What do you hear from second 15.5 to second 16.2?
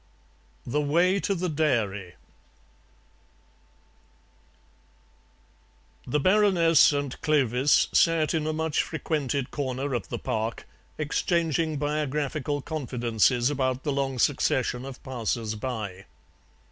by.